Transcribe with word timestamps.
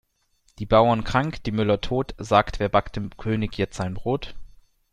Die 0.57 0.65
Bauern 0.65 1.03
krank, 1.03 1.43
die 1.43 1.51
Müller 1.51 1.79
tot, 1.79 2.15
sagt 2.17 2.59
wer 2.59 2.69
backt 2.69 2.95
dem 2.95 3.15
König 3.17 3.55
jetzt 3.59 3.77
sein 3.77 3.93
Brot? 3.93 4.33